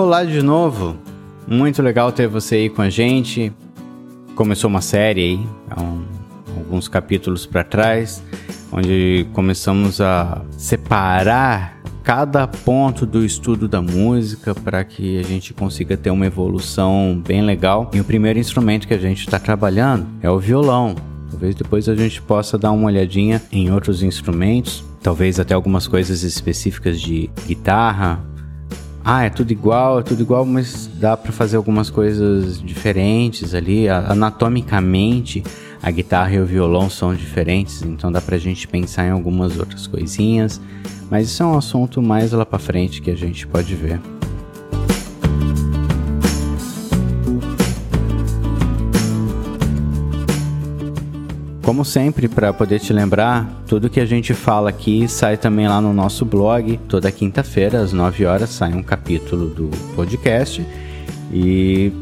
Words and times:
Olá 0.00 0.24
de 0.24 0.40
novo. 0.40 0.96
Muito 1.46 1.82
legal 1.82 2.10
ter 2.10 2.26
você 2.26 2.54
aí 2.54 2.70
com 2.70 2.80
a 2.80 2.88
gente. 2.88 3.52
Começou 4.34 4.70
uma 4.70 4.80
série 4.80 5.20
aí, 5.20 5.46
há 5.68 5.82
um, 5.82 6.02
alguns 6.56 6.88
capítulos 6.88 7.44
para 7.44 7.62
trás, 7.62 8.22
onde 8.72 9.26
começamos 9.34 10.00
a 10.00 10.40
separar 10.52 11.82
cada 12.02 12.48
ponto 12.48 13.04
do 13.04 13.22
estudo 13.26 13.68
da 13.68 13.82
música 13.82 14.54
para 14.54 14.82
que 14.84 15.18
a 15.18 15.22
gente 15.22 15.52
consiga 15.52 15.98
ter 15.98 16.10
uma 16.10 16.24
evolução 16.24 17.22
bem 17.24 17.42
legal. 17.42 17.90
E 17.92 18.00
o 18.00 18.04
primeiro 18.04 18.38
instrumento 18.38 18.88
que 18.88 18.94
a 18.94 18.98
gente 18.98 19.20
está 19.20 19.38
trabalhando 19.38 20.06
é 20.22 20.30
o 20.30 20.38
violão. 20.38 20.96
Talvez 21.30 21.54
depois 21.54 21.90
a 21.90 21.94
gente 21.94 22.22
possa 22.22 22.56
dar 22.56 22.72
uma 22.72 22.86
olhadinha 22.86 23.42
em 23.52 23.70
outros 23.70 24.02
instrumentos, 24.02 24.82
talvez 25.02 25.38
até 25.38 25.52
algumas 25.52 25.86
coisas 25.86 26.22
específicas 26.22 26.98
de 26.98 27.28
guitarra, 27.46 28.29
ah, 29.04 29.24
é 29.24 29.30
tudo 29.30 29.50
igual, 29.50 30.00
é 30.00 30.02
tudo 30.02 30.22
igual, 30.22 30.44
mas 30.44 30.88
dá 30.94 31.16
para 31.16 31.32
fazer 31.32 31.56
algumas 31.56 31.88
coisas 31.88 32.60
diferentes 32.62 33.54
ali. 33.54 33.88
Anatomicamente, 33.88 35.42
a 35.82 35.90
guitarra 35.90 36.34
e 36.34 36.40
o 36.40 36.46
violão 36.46 36.90
são 36.90 37.14
diferentes, 37.14 37.82
então 37.82 38.12
dá 38.12 38.20
pra 38.20 38.36
gente 38.36 38.68
pensar 38.68 39.06
em 39.06 39.10
algumas 39.10 39.58
outras 39.58 39.86
coisinhas. 39.86 40.60
Mas 41.10 41.28
isso 41.28 41.42
é 41.42 41.46
um 41.46 41.56
assunto 41.56 42.02
mais 42.02 42.32
lá 42.32 42.44
para 42.44 42.58
frente 42.58 43.00
que 43.00 43.10
a 43.10 43.16
gente 43.16 43.46
pode 43.46 43.74
ver. 43.74 44.00
Como 51.70 51.84
sempre, 51.84 52.26
para 52.26 52.52
poder 52.52 52.80
te 52.80 52.92
lembrar, 52.92 53.48
tudo 53.68 53.88
que 53.88 54.00
a 54.00 54.04
gente 54.04 54.34
fala 54.34 54.70
aqui 54.70 55.06
sai 55.06 55.36
também 55.36 55.68
lá 55.68 55.80
no 55.80 55.92
nosso 55.92 56.24
blog. 56.24 56.76
Toda 56.88 57.12
quinta-feira, 57.12 57.80
às 57.80 57.92
9 57.92 58.26
horas, 58.26 58.50
sai 58.50 58.74
um 58.74 58.82
capítulo 58.82 59.46
do 59.46 59.70
podcast. 59.94 60.66
E 61.32 61.92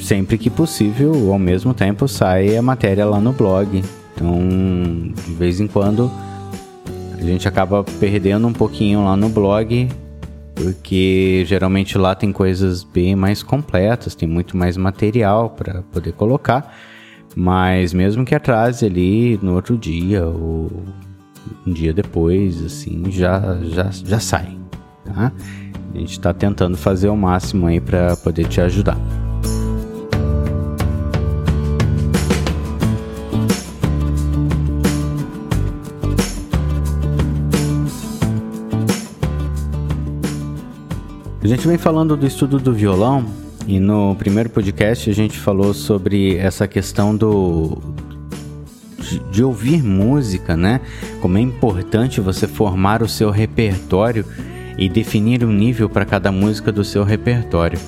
sempre 0.00 0.36
que 0.36 0.50
possível, 0.50 1.32
ao 1.32 1.38
mesmo 1.38 1.72
tempo, 1.72 2.08
sai 2.08 2.56
a 2.56 2.62
matéria 2.62 3.06
lá 3.06 3.20
no 3.20 3.32
blog. 3.32 3.80
Então, 4.12 5.12
de 5.24 5.34
vez 5.34 5.60
em 5.60 5.68
quando, 5.68 6.10
a 7.16 7.22
gente 7.22 7.46
acaba 7.46 7.84
perdendo 8.00 8.48
um 8.48 8.52
pouquinho 8.52 9.04
lá 9.04 9.16
no 9.16 9.28
blog, 9.28 9.88
porque 10.52 11.44
geralmente 11.46 11.96
lá 11.96 12.12
tem 12.16 12.32
coisas 12.32 12.82
bem 12.82 13.14
mais 13.14 13.40
completas, 13.40 14.16
tem 14.16 14.28
muito 14.28 14.56
mais 14.56 14.76
material 14.76 15.50
para 15.50 15.82
poder 15.92 16.10
colocar. 16.10 16.74
Mas 17.38 17.92
mesmo 17.92 18.24
que 18.24 18.34
atrase 18.34 18.86
ali 18.86 19.38
no 19.42 19.54
outro 19.54 19.76
dia 19.76 20.24
ou 20.24 20.72
um 21.66 21.70
dia 21.70 21.92
depois, 21.92 22.64
assim, 22.64 23.04
já, 23.10 23.58
já, 23.62 23.90
já 23.90 24.18
sai, 24.18 24.56
tá? 25.04 25.30
A 25.94 25.98
gente 25.98 26.12
está 26.12 26.32
tentando 26.32 26.78
fazer 26.78 27.10
o 27.10 27.16
máximo 27.16 27.66
aí 27.66 27.78
para 27.78 28.16
poder 28.16 28.48
te 28.48 28.58
ajudar. 28.62 28.96
A 41.42 41.46
gente 41.46 41.68
vem 41.68 41.76
falando 41.76 42.16
do 42.16 42.26
estudo 42.26 42.58
do 42.58 42.72
violão 42.72 43.45
e 43.66 43.80
no 43.80 44.14
primeiro 44.14 44.48
podcast 44.48 45.10
a 45.10 45.12
gente 45.12 45.38
falou 45.38 45.74
sobre 45.74 46.36
essa 46.36 46.68
questão 46.68 47.16
do 47.16 47.78
de, 49.30 49.42
ouvir 49.42 49.82
música, 49.82 50.56
né? 50.56 50.80
Como 51.20 51.38
é 51.38 51.40
importante 51.40 52.20
você 52.20 52.46
formar 52.46 53.02
o 53.02 53.08
seu 53.08 53.30
repertório 53.30 54.24
e 54.78 54.88
definir 54.88 55.44
um 55.44 55.52
nível 55.52 55.88
para 55.88 56.04
cada 56.04 56.30
música 56.30 56.72
do 56.72 56.84
seu 56.84 57.04
repertório. 57.04 57.78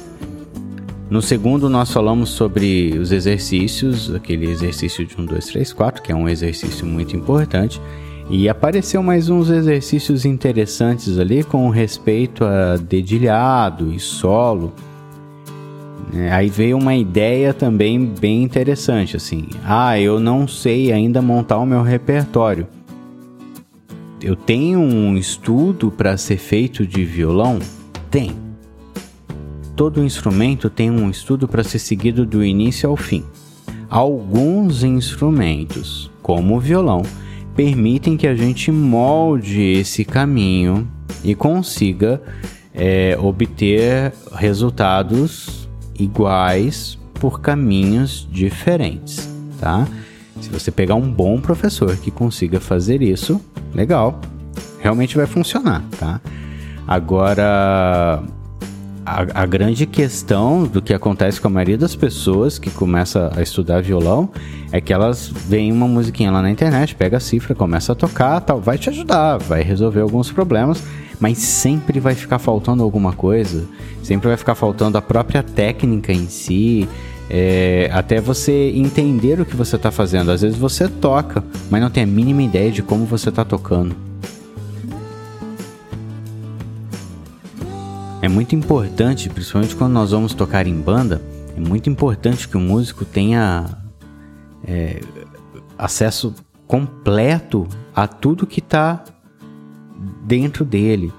No 1.11 1.23
segundo, 1.23 1.71
nós 1.71 1.91
falamos 1.91 2.31
sobre 2.31 2.99
os 2.99 3.13
exercícios, 3.13 4.15
aquele 4.15 4.51
exercício 4.51 5.07
de 5.07 5.19
1, 5.19 5.25
2, 5.25 5.47
3, 5.47 5.73
4, 5.73 6.03
que 6.03 6.13
é 6.13 6.15
um 6.15 6.29
exercício 6.29 6.87
muito 6.87 7.17
importante. 7.17 7.81
E 8.31 8.47
apareceu 8.47 9.03
mais 9.03 9.31
uns 9.31 9.49
exercícios 9.49 10.27
interessantes 10.27 11.19
ali 11.19 11.43
com 11.43 11.71
respeito 11.71 12.45
a 12.45 12.77
dedilhado 12.77 13.93
e 13.93 13.99
solo. 13.99 14.75
É, 16.15 16.33
aí 16.33 16.49
veio 16.49 16.79
uma 16.79 16.95
ideia 16.95 17.53
também 17.53 18.05
bem 18.05 18.43
interessante, 18.43 19.17
assim. 19.17 19.47
Ah, 19.65 20.01
eu 20.01 20.19
não 20.19 20.49
sei 20.49 20.93
ainda 20.93 21.21
montar 21.21 21.59
o 21.59 21.67
meu 21.67 21.83
repertório. 21.83 22.67
Eu 24.21 24.35
tenho 24.35 24.81
um 24.81 25.17
estudo 25.17 25.91
para 25.91 26.17
ser 26.17 26.39
feito 26.39 26.87
de 26.87 27.05
violão? 27.05 27.59
Tem. 28.11 28.33
Todo 29.77 30.03
instrumento 30.03 30.69
tem 30.69 30.91
um 30.91 31.09
estudo 31.09 31.47
para 31.47 31.63
ser 31.63 31.79
seguido 31.79 32.27
do 32.27 32.45
início 32.45 32.89
ao 32.89 32.97
fim. 32.97 33.23
Alguns 33.89 34.83
instrumentos, 34.83 36.11
como 36.21 36.57
o 36.57 36.61
violão, 36.61 37.03
permitem 37.55 38.17
que 38.17 38.27
a 38.27 38.35
gente 38.35 38.73
molde 38.73 39.63
esse 39.63 40.05
caminho 40.05 40.89
e 41.23 41.35
consiga 41.35 42.21
é, 42.75 43.17
obter 43.21 44.13
resultados 44.33 45.68
iguais 45.99 46.99
por 47.15 47.41
caminhos 47.41 48.29
diferentes, 48.31 49.29
tá? 49.61 49.87
Se 50.41 50.49
você 50.49 50.71
pegar 50.71 50.95
um 50.95 51.11
bom 51.11 51.41
professor 51.41 51.97
que 51.97 52.11
consiga 52.11 52.61
fazer 52.61 53.03
isso, 53.03 53.41
legal, 53.75 54.21
realmente 54.81 55.17
vai 55.17 55.27
funcionar, 55.27 55.83
tá? 55.99 56.21
Agora, 56.87 58.23
a, 59.05 59.43
a, 59.43 59.47
grande 59.47 59.85
questão 59.85 60.65
do 60.65 60.81
que 60.81 60.95
acontece 60.95 61.41
com 61.41 61.49
a 61.49 61.51
maioria 61.51 61.77
das 61.77 61.97
pessoas 61.97 62.59
que 62.59 62.71
começa 62.71 63.33
a 63.37 63.43
estudar 63.43 63.83
violão 63.83 64.31
é 64.71 64.81
que 64.81 64.93
elas 64.93 65.29
veem 65.29 65.73
uma 65.73 65.89
musiquinha 65.89 66.31
lá 66.31 66.41
na 66.41 66.51
internet, 66.51 66.95
pega 66.95 67.17
a 67.17 67.21
cifra, 67.21 67.55
começa 67.55 67.93
a 67.93 67.95
tocar, 67.95 68.41
tal, 68.41 68.61
vai 68.61 68.79
te 68.79 68.89
ajudar, 68.91 69.39
vai 69.39 69.63
resolver 69.63 70.01
alguns 70.01 70.31
problemas 70.31 70.83
mas 71.21 71.39
sempre 71.39 72.01
vai 72.01 72.15
ficar 72.15 72.39
faltando 72.39 72.83
alguma 72.83 73.13
coisa, 73.13 73.65
sempre 74.03 74.29
vai 74.29 74.37
ficar 74.37 74.55
faltando 74.55 74.97
a 74.97 75.03
própria 75.03 75.43
técnica 75.43 76.13
em 76.13 76.29
si, 76.29 76.89
é, 77.31 77.91
até 77.93 78.21
você 78.21 78.73
entender 78.75 79.41
o 79.41 79.45
que 79.45 79.57
você 79.57 79.77
está 79.77 79.91
fazendo. 79.91 80.31
Às 80.31 80.43
vezes 80.43 80.57
você 80.57 80.89
toca, 80.89 81.45
mas 81.71 81.81
não 81.81 81.91
tem 81.91 82.05
a 82.05 82.07
mínima 82.07 82.43
ideia 82.43 82.71
de 82.71 82.83
como 82.83 83.05
você 83.05 83.29
está 83.29 83.45
tocando. 83.45 83.95
É 88.21 88.29
muito 88.29 88.55
importante, 88.55 89.29
principalmente 89.29 89.77
quando 89.77 89.93
nós 89.93 90.11
vamos 90.11 90.35
tocar 90.35 90.67
em 90.67 90.75
banda, 90.75 91.23
é 91.57 91.61
muito 91.61 91.89
importante 91.89 92.49
que 92.49 92.57
o 92.57 92.61
músico 92.61 93.05
tenha 93.05 93.67
é, 94.67 95.01
acesso 95.77 96.35
completo 96.67 97.67
a 97.95 98.07
tudo 98.07 98.47
que 98.47 98.61
está 98.61 99.03
dentro 100.25 100.65
dele. 100.65 101.13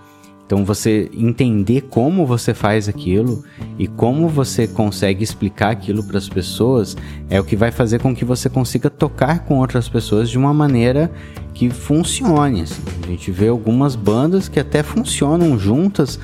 Então 0.50 0.66
você 0.66 1.12
entender 1.14 1.82
como 1.82 2.26
você 2.26 2.56
faz 2.56 2.90
aquilo 2.90 3.44
e 3.78 3.88
como 3.88 4.28
você 4.28 4.68
consegue 4.68 5.24
explicar 5.24 5.70
aquilo 5.70 6.04
para 6.04 6.18
as 6.18 6.28
pessoas 6.28 6.98
é 7.30 7.40
o 7.40 7.44
que 7.44 7.56
vai 7.56 7.70
fazer 7.72 8.02
com 8.02 8.16
que 8.16 8.26
você 8.26 8.50
consiga 8.50 8.90
tocar 8.90 9.46
com 9.46 9.60
outras 9.60 9.88
pessoas 9.88 10.28
de 10.28 10.40
uma 10.40 10.52
maneira 10.52 11.12
que 11.54 11.70
funcione. 11.70 12.64
Assim. 12.64 12.82
A 13.04 13.08
gente 13.08 13.30
vê 13.30 13.50
algumas 13.50 13.96
bandas 13.96 14.50
que 14.50 14.60
até 14.60 14.82
funcionam 14.82 15.56
juntas, 15.60 16.20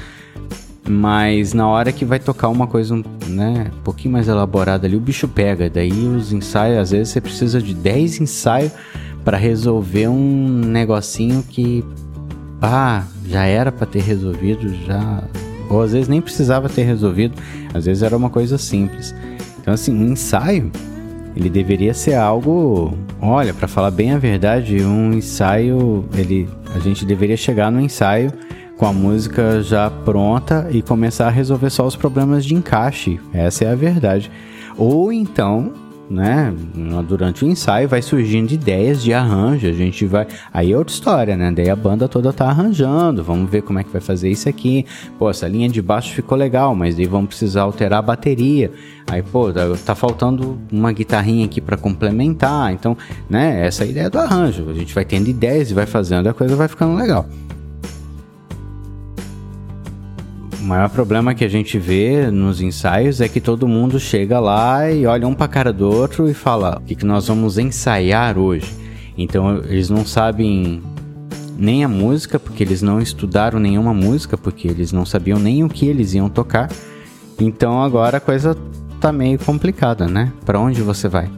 mas 0.89 1.53
na 1.53 1.67
hora 1.67 1.91
que 1.91 2.03
vai 2.03 2.17
tocar 2.17 2.49
uma 2.49 2.65
coisa 2.65 2.95
né, 3.27 3.71
um 3.77 3.83
pouquinho 3.83 4.13
mais 4.13 4.27
elaborada 4.27 4.87
ali, 4.87 4.95
o 4.95 4.99
bicho 4.99 5.27
pega. 5.27 5.69
Daí 5.69 5.91
os 5.91 6.33
ensaios, 6.33 6.79
às 6.79 6.89
vezes 6.89 7.09
você 7.09 7.21
precisa 7.21 7.61
de 7.61 7.75
10 7.75 8.21
ensaios 8.21 8.71
para 9.23 9.37
resolver 9.37 10.07
um 10.07 10.47
negocinho 10.65 11.43
que 11.43 11.85
ah, 12.61 13.03
já 13.27 13.45
era 13.45 13.71
para 13.71 13.85
ter 13.85 14.01
resolvido, 14.01 14.73
já 14.85 15.23
ou 15.69 15.81
às 15.81 15.93
vezes 15.93 16.07
nem 16.07 16.21
precisava 16.21 16.69
ter 16.69 16.83
resolvido, 16.83 17.35
às 17.73 17.85
vezes 17.85 18.03
era 18.03 18.15
uma 18.15 18.29
coisa 18.29 18.57
simples. 18.57 19.15
Então 19.59 19.73
assim, 19.73 19.93
um 19.93 20.11
ensaio 20.11 20.71
ele 21.35 21.49
deveria 21.49 21.93
ser 21.93 22.13
algo, 22.13 22.97
olha, 23.21 23.53
para 23.53 23.67
falar 23.67 23.91
bem 23.91 24.13
a 24.13 24.17
verdade, 24.17 24.81
um 24.83 25.11
ensaio, 25.13 26.05
ele 26.13 26.47
a 26.73 26.79
gente 26.79 27.05
deveria 27.05 27.35
chegar 27.35 27.71
no 27.71 27.81
ensaio 27.81 28.31
com 28.77 28.85
a 28.85 28.93
música 28.93 29.61
já 29.61 29.89
pronta 29.89 30.67
e 30.71 30.81
começar 30.81 31.27
a 31.27 31.31
resolver 31.31 31.69
só 31.69 31.85
os 31.85 31.95
problemas 31.95 32.45
de 32.45 32.55
encaixe. 32.55 33.19
Essa 33.33 33.65
é 33.65 33.71
a 33.71 33.75
verdade. 33.75 34.31
Ou 34.77 35.11
então 35.11 35.73
né? 36.09 36.53
Durante 37.07 37.43
o 37.43 37.47
ensaio 37.47 37.87
vai 37.87 38.01
surgindo 38.01 38.51
ideias 38.51 39.01
de 39.01 39.13
arranjo, 39.13 39.67
a 39.67 39.71
gente 39.71 40.05
vai. 40.05 40.27
Aí 40.53 40.71
é 40.71 40.77
outra 40.77 40.93
história, 40.93 41.37
né? 41.37 41.51
Daí 41.51 41.69
a 41.69 41.75
banda 41.75 42.07
toda 42.07 42.31
tá 42.31 42.45
arranjando, 42.47 43.23
vamos 43.23 43.49
ver 43.49 43.61
como 43.61 43.79
é 43.79 43.83
que 43.83 43.89
vai 43.91 44.01
fazer 44.01 44.29
isso 44.29 44.47
aqui. 44.47 44.85
Pô, 45.17 45.29
essa 45.29 45.47
linha 45.47 45.69
de 45.69 45.81
baixo 45.81 46.13
ficou 46.13 46.37
legal, 46.37 46.75
mas 46.75 46.95
daí 46.95 47.05
vamos 47.05 47.29
precisar 47.29 47.63
alterar 47.63 47.99
a 47.99 48.01
bateria. 48.01 48.71
Aí, 49.07 49.21
pô, 49.21 49.51
tá, 49.51 49.61
tá 49.85 49.95
faltando 49.95 50.59
uma 50.71 50.91
guitarrinha 50.91 51.45
aqui 51.45 51.61
para 51.61 51.77
complementar. 51.77 52.73
Então, 52.73 52.97
né? 53.29 53.65
Essa 53.65 53.83
é 53.83 53.87
a 53.87 53.89
ideia 53.89 54.09
do 54.09 54.17
arranjo. 54.17 54.69
A 54.69 54.73
gente 54.73 54.93
vai 54.93 55.05
tendo 55.05 55.27
ideias 55.27 55.71
e 55.71 55.73
vai 55.73 55.85
fazendo, 55.85 56.27
a 56.27 56.33
coisa 56.33 56.55
vai 56.55 56.67
ficando 56.67 56.95
legal. 56.95 57.27
Maior 60.65 60.89
problema 60.89 61.35
que 61.35 61.45
a 61.45 61.47
gente 61.47 61.77
vê 61.77 62.29
nos 62.31 62.59
ensaios 62.59 63.21
é 63.21 63.29
que 63.29 63.39
todo 63.39 63.67
mundo 63.67 63.99
chega 63.99 64.39
lá 64.39 64.91
e 64.91 65.05
olha 65.05 65.27
um 65.27 65.33
para 65.33 65.47
cara 65.47 65.71
do 65.71 65.89
outro 65.89 66.27
e 66.27 66.33
fala: 66.33 66.79
o 66.79 66.81
que, 66.81 66.95
que 66.95 67.05
nós 67.05 67.27
vamos 67.27 67.57
ensaiar 67.57 68.37
hoje? 68.37 68.73
Então 69.17 69.63
eles 69.69 69.89
não 69.89 70.05
sabem 70.05 70.81
nem 71.57 71.83
a 71.83 71.87
música, 71.87 72.39
porque 72.39 72.63
eles 72.63 72.81
não 72.81 72.99
estudaram 72.99 73.59
nenhuma 73.59 73.93
música, 73.93 74.37
porque 74.37 74.67
eles 74.67 74.91
não 74.91 75.05
sabiam 75.05 75.39
nem 75.39 75.63
o 75.63 75.69
que 75.69 75.87
eles 75.87 76.13
iam 76.13 76.29
tocar. 76.29 76.69
Então 77.39 77.81
agora 77.81 78.17
a 78.17 78.19
coisa 78.19 78.57
tá 78.99 79.11
meio 79.11 79.37
complicada, 79.39 80.07
né? 80.07 80.33
Para 80.45 80.59
onde 80.59 80.81
você 80.81 81.07
vai? 81.07 81.29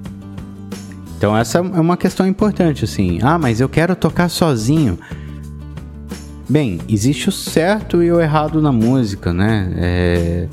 Então 1.17 1.35
essa 1.35 1.57
é 1.57 1.61
uma 1.61 1.97
questão 1.97 2.25
importante 2.25 2.85
assim. 2.85 3.19
Ah, 3.21 3.37
mas 3.37 3.59
eu 3.59 3.67
quero 3.67 3.95
tocar 3.95 4.29
sozinho. 4.29 4.97
Bem, 6.49 6.79
existe 6.87 7.27
o 7.27 7.31
certo 7.31 8.01
e 8.01 8.09
o 8.09 8.21
errado 8.21 8.61
na 8.61 8.71
música, 8.71 9.33
né? 9.33 9.69
É... 9.75 10.47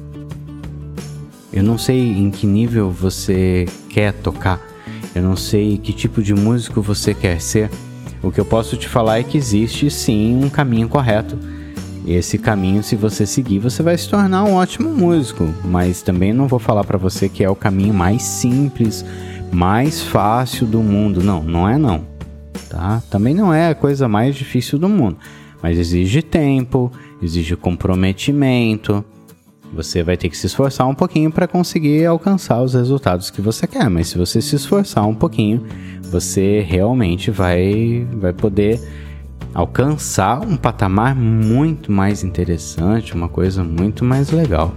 Eu 1.52 1.62
não 1.62 1.78
sei 1.78 2.00
em 2.00 2.32
que 2.32 2.48
nível 2.48 2.90
você 2.90 3.64
quer 3.88 4.12
tocar. 4.12 4.60
Eu 5.14 5.22
não 5.22 5.36
sei 5.36 5.78
que 5.78 5.92
tipo 5.92 6.20
de 6.20 6.34
músico 6.34 6.82
você 6.82 7.14
quer 7.14 7.40
ser. 7.40 7.70
O 8.20 8.32
que 8.32 8.40
eu 8.40 8.44
posso 8.44 8.76
te 8.76 8.88
falar 8.88 9.20
é 9.20 9.22
que 9.22 9.38
existe 9.38 9.88
sim 9.88 10.44
um 10.44 10.50
caminho 10.50 10.88
correto. 10.88 11.38
Esse 12.04 12.38
caminho, 12.38 12.82
se 12.82 12.96
você 12.96 13.24
seguir, 13.24 13.60
você 13.60 13.80
vai 13.80 13.96
se 13.96 14.08
tornar 14.08 14.42
um 14.42 14.54
ótimo 14.54 14.90
músico. 14.90 15.48
Mas 15.64 16.02
também 16.02 16.32
não 16.32 16.48
vou 16.48 16.58
falar 16.58 16.82
para 16.82 16.98
você 16.98 17.28
que 17.28 17.44
é 17.44 17.48
o 17.48 17.54
caminho 17.54 17.94
mais 17.94 18.20
simples, 18.20 19.04
mais 19.52 20.02
fácil 20.02 20.66
do 20.66 20.80
mundo. 20.80 21.22
Não, 21.22 21.40
não 21.44 21.68
é 21.68 21.78
não. 21.78 22.04
Tá? 22.68 23.00
Também 23.08 23.32
não 23.32 23.54
é 23.54 23.68
a 23.68 23.74
coisa 23.76 24.08
mais 24.08 24.34
difícil 24.34 24.76
do 24.76 24.88
mundo 24.88 25.18
mas 25.64 25.78
exige 25.78 26.20
tempo, 26.20 26.92
exige 27.22 27.56
comprometimento. 27.56 29.02
Você 29.72 30.02
vai 30.02 30.14
ter 30.14 30.28
que 30.28 30.36
se 30.36 30.44
esforçar 30.44 30.86
um 30.86 30.94
pouquinho 30.94 31.32
para 31.32 31.48
conseguir 31.48 32.04
alcançar 32.04 32.62
os 32.62 32.74
resultados 32.74 33.30
que 33.30 33.40
você 33.40 33.66
quer, 33.66 33.88
mas 33.88 34.08
se 34.08 34.18
você 34.18 34.42
se 34.42 34.56
esforçar 34.56 35.08
um 35.08 35.14
pouquinho, 35.14 35.64
você 36.02 36.60
realmente 36.60 37.30
vai 37.30 38.06
vai 38.12 38.34
poder 38.34 38.78
alcançar 39.54 40.46
um 40.46 40.54
patamar 40.54 41.16
muito 41.16 41.90
mais 41.90 42.22
interessante, 42.22 43.14
uma 43.14 43.30
coisa 43.30 43.64
muito 43.64 44.04
mais 44.04 44.30
legal. 44.30 44.70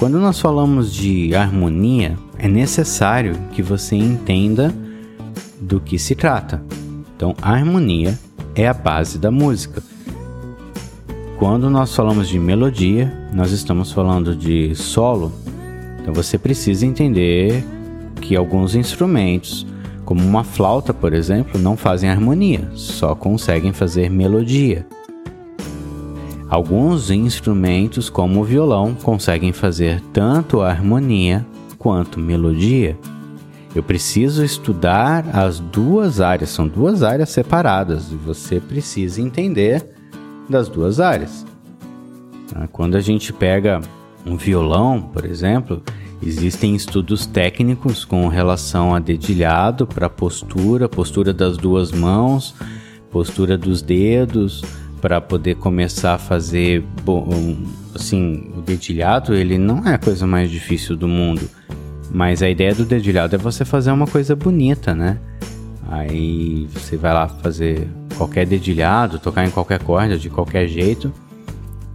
Quando 0.00 0.18
nós 0.18 0.40
falamos 0.40 0.92
de 0.92 1.32
harmonia, 1.32 2.18
é 2.44 2.48
necessário 2.48 3.38
que 3.52 3.62
você 3.62 3.96
entenda 3.96 4.70
do 5.58 5.80
que 5.80 5.98
se 5.98 6.14
trata. 6.14 6.62
Então, 7.16 7.34
a 7.40 7.52
harmonia 7.52 8.18
é 8.54 8.68
a 8.68 8.74
base 8.74 9.16
da 9.18 9.30
música. 9.30 9.82
Quando 11.38 11.70
nós 11.70 11.96
falamos 11.96 12.28
de 12.28 12.38
melodia, 12.38 13.10
nós 13.32 13.50
estamos 13.50 13.92
falando 13.92 14.36
de 14.36 14.74
solo. 14.74 15.32
Então, 16.02 16.12
você 16.12 16.36
precisa 16.36 16.84
entender 16.84 17.64
que 18.20 18.36
alguns 18.36 18.74
instrumentos, 18.74 19.66
como 20.04 20.22
uma 20.22 20.44
flauta, 20.44 20.92
por 20.92 21.14
exemplo, 21.14 21.58
não 21.58 21.78
fazem 21.78 22.10
harmonia, 22.10 22.68
só 22.74 23.14
conseguem 23.14 23.72
fazer 23.72 24.10
melodia. 24.10 24.86
Alguns 26.50 27.10
instrumentos, 27.10 28.10
como 28.10 28.42
o 28.42 28.44
violão, 28.44 28.94
conseguem 28.94 29.50
fazer 29.50 30.02
tanto 30.12 30.60
a 30.60 30.68
harmonia 30.68 31.46
quanto 31.84 32.18
melodia, 32.18 32.96
eu 33.74 33.82
preciso 33.82 34.42
estudar 34.42 35.22
as 35.36 35.60
duas 35.60 36.18
áreas, 36.18 36.48
são 36.48 36.66
duas 36.66 37.02
áreas 37.02 37.28
separadas 37.28 38.10
e 38.10 38.14
você 38.14 38.58
precisa 38.58 39.20
entender 39.20 39.84
das 40.48 40.66
duas 40.66 40.98
áreas. 40.98 41.44
Ah, 42.54 42.66
quando 42.72 42.96
a 42.96 43.02
gente 43.02 43.34
pega 43.34 43.82
um 44.24 44.34
violão, 44.34 45.02
por 45.02 45.26
exemplo, 45.26 45.82
existem 46.22 46.74
estudos 46.74 47.26
técnicos 47.26 48.02
com 48.02 48.28
relação 48.28 48.94
a 48.94 48.98
dedilhado 48.98 49.86
para 49.86 50.08
postura, 50.08 50.88
postura 50.88 51.34
das 51.34 51.58
duas 51.58 51.92
mãos, 51.92 52.54
postura 53.10 53.58
dos 53.58 53.82
dedos, 53.82 54.64
para 55.02 55.20
poder 55.20 55.56
começar 55.56 56.14
a 56.14 56.18
fazer 56.18 56.82
assim, 57.94 58.50
o 58.56 58.62
dedilhado, 58.62 59.34
ele 59.34 59.58
não 59.58 59.86
é 59.86 59.96
a 59.96 59.98
coisa 59.98 60.26
mais 60.26 60.50
difícil 60.50 60.96
do 60.96 61.06
mundo. 61.06 61.46
Mas 62.10 62.42
a 62.42 62.48
ideia 62.48 62.74
do 62.74 62.84
dedilhado 62.84 63.34
é 63.34 63.38
você 63.38 63.64
fazer 63.64 63.90
uma 63.90 64.06
coisa 64.06 64.36
bonita, 64.36 64.94
né? 64.94 65.18
Aí 65.88 66.68
você 66.72 66.96
vai 66.96 67.12
lá 67.12 67.28
fazer 67.28 67.88
qualquer 68.16 68.46
dedilhado, 68.46 69.18
tocar 69.18 69.44
em 69.44 69.50
qualquer 69.50 69.82
corda, 69.82 70.16
de 70.16 70.30
qualquer 70.30 70.66
jeito. 70.68 71.12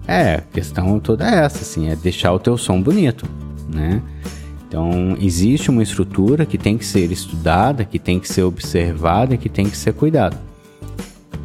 É, 0.07 0.35
a 0.35 0.41
questão 0.41 1.00
toda 1.00 1.29
é 1.29 1.45
essa, 1.45 1.61
assim, 1.61 1.89
é 1.89 1.95
deixar 1.95 2.33
o 2.33 2.39
teu 2.39 2.57
som 2.57 2.81
bonito, 2.81 3.25
né? 3.73 4.01
Então, 4.67 5.17
existe 5.19 5.69
uma 5.71 5.81
estrutura 5.81 6.45
que 6.45 6.57
tem 6.57 6.77
que 6.77 6.85
ser 6.85 7.11
estudada, 7.11 7.83
que 7.83 7.97
tem 7.97 8.19
que 8.19 8.27
ser 8.27 8.44
observada, 8.44 9.35
que 9.35 9.50
tem 9.50 9.67
que 9.67 9.77
ser 9.77 9.94
cuidada. 9.94 10.38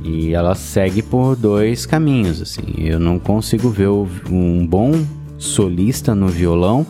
E 0.02 0.34
ela 0.34 0.54
segue 0.54 1.00
por 1.00 1.34
dois 1.34 1.86
caminhos, 1.86 2.42
assim. 2.42 2.74
Eu 2.76 3.00
não 3.00 3.18
consigo 3.18 3.70
ver 3.70 3.88
um 3.88 4.66
bom 4.66 4.92
solista 5.38 6.14
no 6.14 6.28
violão 6.28 6.86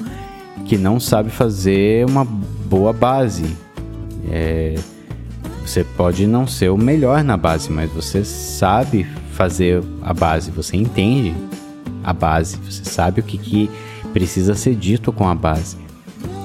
que 0.65 0.79
não 0.79 0.99
sabe 0.99 1.31
fazer 1.31 2.07
uma 2.07 2.25
boa 2.25 2.93
base. 2.93 3.45
É, 4.31 4.75
você 5.65 5.85
pode 5.85 6.27
não 6.27 6.47
ser 6.47 6.71
o 6.71 6.77
melhor 6.77 7.23
na 7.23 7.37
base, 7.37 7.71
mas 7.71 7.91
você 7.91 8.25
sabe 8.25 9.07
fazer 9.33 9.83
a 10.03 10.13
base, 10.15 10.51
você 10.51 10.77
entende 10.77 11.35
a 12.03 12.13
base, 12.13 12.57
você 12.59 12.85
sabe 12.85 13.21
o 13.21 13.25
que, 13.25 13.39
que 13.39 13.71
precisa 14.13 14.55
ser 14.55 14.75
dito 14.75 15.13
com 15.13 15.29
a 15.29 15.35
base. 15.35 15.77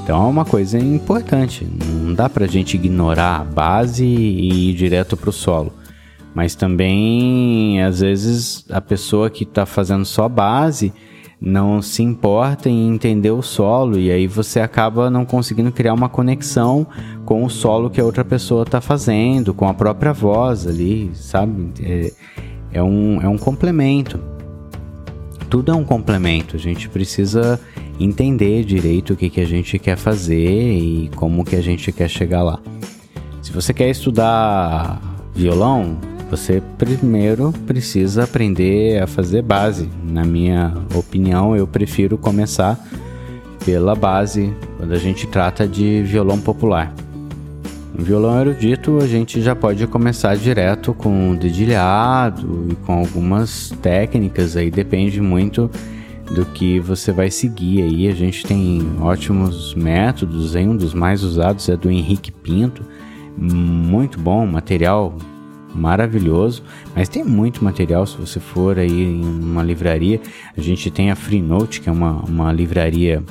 Então 0.03 0.23
é 0.23 0.27
uma 0.27 0.45
coisa 0.45 0.79
importante. 0.79 1.65
Não 1.65 2.13
dá 2.13 2.27
pra 2.27 2.47
gente 2.47 2.75
ignorar 2.75 3.41
a 3.41 3.43
base 3.43 4.05
e 4.05 4.71
ir 4.71 4.73
direto 4.73 5.15
pro 5.15 5.31
solo. 5.31 5.71
Mas 6.33 6.55
também, 6.55 7.83
às 7.83 7.99
vezes, 7.99 8.65
a 8.69 8.81
pessoa 8.81 9.29
que 9.29 9.43
está 9.43 9.65
fazendo 9.65 10.05
só 10.05 10.27
base 10.27 10.93
não 11.41 11.81
se 11.81 12.03
importa 12.03 12.69
em 12.69 12.89
entender 12.89 13.31
o 13.31 13.41
solo 13.41 13.97
e 13.97 14.11
aí 14.11 14.27
você 14.27 14.59
acaba 14.59 15.09
não 15.09 15.25
conseguindo 15.25 15.71
criar 15.71 15.93
uma 15.93 16.09
conexão 16.09 16.85
com 17.23 17.45
o 17.45 17.49
solo 17.49 17.89
que 17.89 18.01
a 18.01 18.03
outra 18.03 18.25
pessoa 18.25 18.63
está 18.63 18.81
fazendo, 18.81 19.53
com 19.53 19.67
a 19.67 19.73
própria 19.73 20.11
voz 20.11 20.67
ali, 20.67 21.11
sabe? 21.13 21.71
É, 21.81 22.11
é, 22.73 22.83
um, 22.83 23.21
é 23.21 23.27
um 23.27 23.37
complemento. 23.37 24.19
Tudo 25.49 25.71
é 25.71 25.75
um 25.75 25.83
complemento. 25.83 26.55
A 26.55 26.59
gente 26.59 26.89
precisa 26.89 27.59
entender 27.99 28.63
direito 28.63 29.13
o 29.13 29.15
que, 29.15 29.29
que 29.29 29.41
a 29.41 29.45
gente 29.45 29.79
quer 29.79 29.97
fazer 29.97 30.73
e 30.73 31.09
como 31.15 31.45
que 31.45 31.55
a 31.55 31.61
gente 31.61 31.91
quer 31.91 32.09
chegar 32.09 32.43
lá. 32.43 32.59
Se 33.41 33.51
você 33.51 33.73
quer 33.73 33.89
estudar 33.89 35.01
violão, 35.33 35.97
você 36.29 36.61
primeiro 36.77 37.51
precisa 37.65 38.23
aprender 38.23 39.01
a 39.01 39.07
fazer 39.07 39.41
base. 39.41 39.89
Na 40.03 40.23
minha 40.23 40.73
opinião, 40.93 41.55
eu 41.55 41.65
prefiro 41.65 42.17
começar 42.17 42.79
pela 43.65 43.95
base 43.95 44.53
quando 44.77 44.93
a 44.93 44.97
gente 44.97 45.27
trata 45.27 45.67
de 45.67 46.03
violão 46.03 46.39
popular. 46.39 46.93
No 47.93 48.05
violão 48.05 48.39
erudito, 48.39 48.99
a 49.01 49.07
gente 49.07 49.41
já 49.41 49.55
pode 49.55 49.85
começar 49.87 50.35
direto 50.37 50.93
com 50.93 51.35
dedilhado 51.35 52.67
e 52.69 52.75
com 52.75 52.93
algumas 52.93 53.71
técnicas 53.81 54.55
aí, 54.55 54.71
depende 54.71 55.19
muito 55.19 55.69
do 56.33 56.45
que 56.45 56.79
você 56.79 57.11
vai 57.11 57.29
seguir 57.31 57.81
aí. 57.81 58.07
A 58.07 58.13
gente 58.13 58.45
tem 58.45 58.85
ótimos 59.01 59.73
métodos, 59.73 60.55
aí 60.55 60.67
um 60.67 60.77
dos 60.77 60.93
mais 60.93 61.23
usados 61.23 61.67
é 61.67 61.75
do 61.75 61.89
Henrique 61.89 62.31
Pinto, 62.31 62.83
muito 63.37 64.19
bom, 64.19 64.45
material 64.45 65.17
maravilhoso, 65.73 66.63
mas 66.95 67.07
tem 67.09 67.23
muito 67.23 67.63
material 67.63 68.05
se 68.05 68.17
você 68.17 68.39
for 68.39 68.79
aí 68.79 69.03
em 69.03 69.23
uma 69.23 69.63
livraria. 69.63 70.19
A 70.57 70.61
gente 70.61 70.89
tem 70.89 71.11
a 71.11 71.15
Freenote, 71.15 71.81
que 71.81 71.89
é 71.89 71.91
uma, 71.91 72.23
uma 72.23 72.51
livraria, 72.51 73.23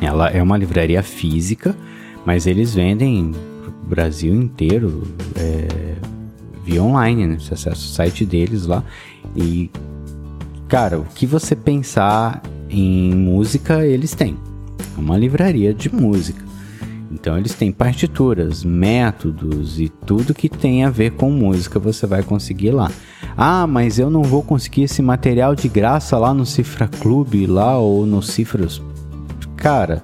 ela 0.00 0.28
é 0.28 0.42
uma 0.42 0.56
livraria 0.56 1.02
física, 1.02 1.76
mas 2.24 2.46
eles 2.46 2.74
vendem 2.74 3.32
o 3.66 3.88
Brasil 3.88 4.34
inteiro 4.34 5.02
é, 5.36 5.96
via 6.64 6.82
online, 6.82 7.26
né? 7.26 7.38
Você 7.38 7.54
acessa 7.54 7.76
o 7.76 7.88
site 7.88 8.24
deles 8.24 8.66
lá 8.66 8.82
e, 9.34 9.70
cara, 10.68 10.98
o 10.98 11.04
que 11.04 11.26
você 11.26 11.54
pensar 11.54 12.42
em 12.68 13.14
música, 13.14 13.86
eles 13.86 14.14
têm. 14.14 14.36
É 14.96 15.00
uma 15.00 15.16
livraria 15.16 15.72
de 15.72 15.94
música. 15.94 16.45
Então 17.18 17.38
eles 17.38 17.54
têm 17.54 17.72
partituras, 17.72 18.62
métodos 18.62 19.80
e 19.80 19.88
tudo 19.88 20.34
que 20.34 20.50
tem 20.50 20.84
a 20.84 20.90
ver 20.90 21.12
com 21.12 21.30
música 21.30 21.78
você 21.78 22.06
vai 22.06 22.22
conseguir 22.22 22.72
lá. 22.72 22.90
Ah, 23.34 23.66
mas 23.66 23.98
eu 23.98 24.10
não 24.10 24.22
vou 24.22 24.42
conseguir 24.42 24.82
esse 24.82 25.00
material 25.00 25.54
de 25.54 25.66
graça 25.66 26.18
lá 26.18 26.34
no 26.34 26.44
Cifra 26.44 26.86
Clube 26.86 27.46
lá 27.46 27.78
ou 27.78 28.04
no 28.04 28.22
Cifras. 28.22 28.82
Cara, 29.56 30.02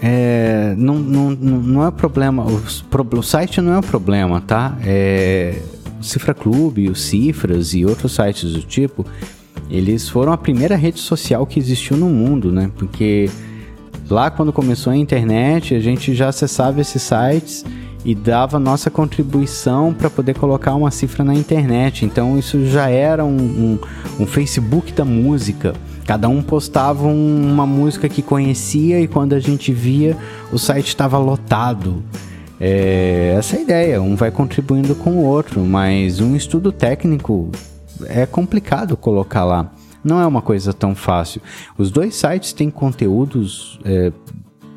é, 0.00 0.74
não, 0.78 0.94
não, 0.94 1.30
não 1.32 1.86
é 1.86 1.90
problema, 1.90 2.44
o, 2.44 3.18
o 3.18 3.22
site 3.22 3.60
não 3.60 3.72
é 3.72 3.78
o 3.80 3.82
problema, 3.82 4.40
tá? 4.40 4.78
É, 4.84 5.60
o 6.00 6.04
Cifra 6.04 6.34
Clube, 6.34 6.88
o 6.88 6.94
Cifras 6.94 7.74
e 7.74 7.84
outros 7.84 8.12
sites 8.12 8.52
do 8.52 8.62
tipo, 8.62 9.04
eles 9.68 10.08
foram 10.08 10.32
a 10.32 10.38
primeira 10.38 10.76
rede 10.76 11.00
social 11.00 11.44
que 11.46 11.58
existiu 11.58 11.96
no 11.96 12.06
mundo, 12.08 12.52
né? 12.52 12.70
Porque 12.76 13.28
lá 14.12 14.30
quando 14.30 14.52
começou 14.52 14.92
a 14.92 14.96
internet, 14.96 15.74
a 15.74 15.80
gente 15.80 16.14
já 16.14 16.28
acessava 16.28 16.80
esses 16.80 17.02
sites 17.02 17.64
e 18.04 18.14
dava 18.14 18.58
nossa 18.58 18.90
contribuição 18.90 19.94
para 19.94 20.10
poder 20.10 20.34
colocar 20.34 20.74
uma 20.74 20.90
cifra 20.90 21.24
na 21.24 21.34
internet. 21.34 22.04
Então 22.04 22.38
isso 22.38 22.66
já 22.66 22.90
era 22.90 23.24
um, 23.24 23.36
um, 23.36 23.78
um 24.20 24.26
Facebook 24.26 24.92
da 24.92 25.04
música. 25.04 25.72
Cada 26.04 26.28
um 26.28 26.42
postava 26.42 27.06
um, 27.06 27.52
uma 27.52 27.66
música 27.66 28.08
que 28.08 28.20
conhecia 28.20 29.00
e 29.00 29.08
quando 29.08 29.32
a 29.32 29.40
gente 29.40 29.72
via, 29.72 30.16
o 30.52 30.58
site 30.58 30.88
estava 30.88 31.16
lotado. 31.16 32.02
É, 32.60 33.34
essa 33.38 33.56
é 33.56 33.60
a 33.60 33.62
ideia, 33.62 34.02
um 34.02 34.14
vai 34.14 34.30
contribuindo 34.30 34.94
com 34.94 35.12
o 35.12 35.24
outro, 35.24 35.60
mas 35.60 36.20
um 36.20 36.36
estudo 36.36 36.70
técnico 36.70 37.50
é 38.04 38.26
complicado 38.26 38.96
colocar 38.96 39.44
lá. 39.44 39.72
Não 40.04 40.20
é 40.20 40.26
uma 40.26 40.42
coisa 40.42 40.72
tão 40.72 40.94
fácil. 40.94 41.40
Os 41.78 41.90
dois 41.90 42.14
sites 42.14 42.52
têm 42.52 42.70
conteúdos 42.70 43.78
é, 43.84 44.12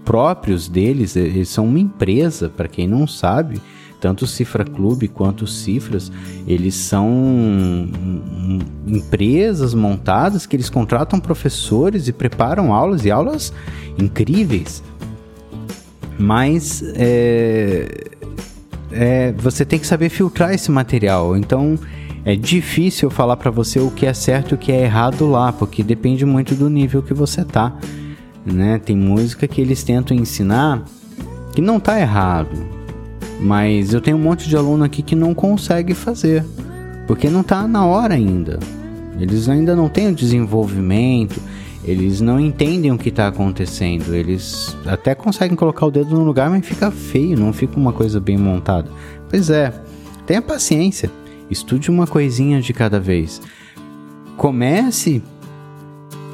próprios 0.04 0.68
deles, 0.68 1.16
eles 1.16 1.50
são 1.50 1.66
uma 1.66 1.80
empresa, 1.80 2.48
para 2.48 2.68
quem 2.68 2.88
não 2.88 3.08
sabe, 3.08 3.60
tanto 4.00 4.24
o 4.26 4.28
Cifra 4.28 4.64
Clube 4.64 5.08
quanto 5.08 5.46
o 5.46 5.48
Cifras, 5.48 6.12
eles 6.48 6.76
são 6.76 7.90
empresas 8.86 9.74
montadas 9.74 10.46
que 10.46 10.56
eles 10.56 10.70
contratam 10.70 11.20
professores 11.20 12.08
e 12.08 12.14
preparam 12.14 12.72
aulas 12.72 13.04
e 13.04 13.10
aulas 13.10 13.52
incríveis. 13.98 14.84
Mas 16.20 16.84
é, 16.96 18.12
é, 18.92 19.32
você 19.34 19.66
tem 19.66 19.80
que 19.80 19.88
saber 19.88 20.10
filtrar 20.10 20.54
esse 20.54 20.70
material. 20.70 21.36
Então 21.36 21.78
é 22.26 22.36
difícil 22.36 23.12
falar 23.12 23.38
para 23.38 23.52
você 23.52 23.80
o 23.80 23.92
que 23.92 24.08
é 24.08 24.14
certo 24.14 24.52
e 24.52 24.56
o 24.56 24.58
que 24.58 24.72
é 24.72 24.82
errado 24.82 25.30
lá, 25.30 25.54
porque 25.54 25.84
depende 25.84 26.26
muito 26.26 26.56
do 26.56 26.68
nível 26.68 27.04
que 27.04 27.14
você 27.14 27.46
tá. 27.46 27.78
Né? 28.44 28.80
Tem 28.80 28.98
música 28.98 29.48
que 29.48 29.62
eles 29.62 29.84
tentam 29.84 30.18
ensinar 30.18 30.84
que 31.54 31.62
não 31.62 31.80
tá 31.80 32.00
errado, 32.00 32.58
mas 33.40 33.94
eu 33.94 34.02
tenho 34.02 34.18
um 34.18 34.22
monte 34.22 34.50
de 34.50 34.58
aluno 34.58 34.84
aqui 34.84 35.04
que 35.04 35.16
não 35.16 35.36
consegue 35.36 35.94
fazer, 35.94 36.44
porque 37.08 37.30
não 37.30 37.42
está 37.42 37.68
na 37.68 37.86
hora 37.86 38.16
ainda. 38.16 38.60
Eles 39.20 39.48
ainda 39.48 39.76
não 39.76 39.88
têm 39.88 40.10
o 40.10 40.16
desenvolvimento, 40.16 41.40
eles 41.84 42.22
não 42.22 42.40
entendem 42.40 42.92
o 42.92 42.98
que 42.98 43.10
está 43.10 43.28
acontecendo. 43.28 44.16
Eles 44.16 44.76
até 44.86 45.14
conseguem 45.14 45.56
colocar 45.56 45.86
o 45.86 45.92
dedo 45.92 46.16
no 46.16 46.24
lugar, 46.24 46.50
mas 46.50 46.66
fica 46.66 46.90
feio, 46.90 47.40
não 47.40 47.54
fica 47.54 47.80
uma 47.80 47.94
coisa 47.94 48.20
bem 48.20 48.38
montada. 48.38 48.90
Pois 49.30 49.50
é, 49.50 49.72
tenha 50.26 50.42
paciência, 50.42 51.10
estude 51.50 51.90
uma 51.90 52.08
coisinha 52.08 52.62
de 52.62 52.74
cada 52.74 53.00
vez. 53.00 53.42
Comece 54.38 55.24